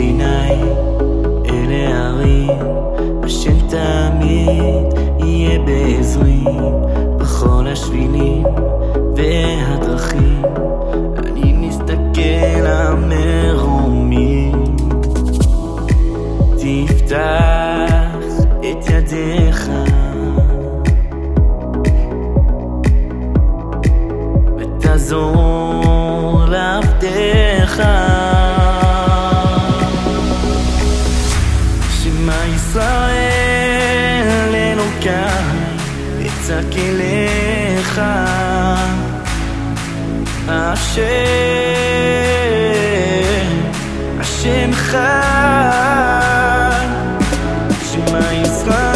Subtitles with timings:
[0.00, 0.56] עיניי
[1.46, 2.50] אל הערים,
[3.22, 4.86] השם תמיד
[5.18, 6.44] יהיה בעזרי,
[7.16, 8.44] בכל השבילים
[9.16, 10.42] והדרכים,
[11.18, 14.64] אני מסתכל המרומים.
[16.56, 18.16] תפתח
[18.60, 19.70] את ידיך
[36.50, 38.00] אצעק אליך
[40.48, 41.00] השם,
[44.20, 44.96] השם חי.
[47.92, 48.89] שמע ישראל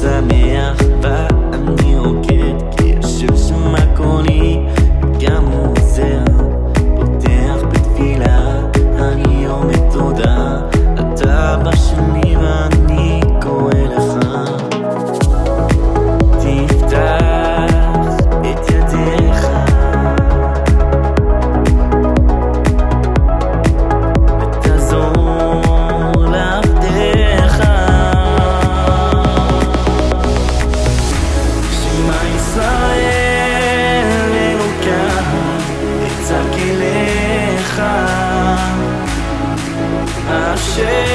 [0.00, 0.89] שמח
[36.61, 37.81] אליך.
[40.27, 41.10] השם,